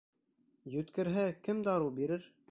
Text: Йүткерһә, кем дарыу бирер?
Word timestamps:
Йүткерһә, 0.75 1.25
кем 1.49 1.61
дарыу 1.69 1.93
бирер? 2.01 2.25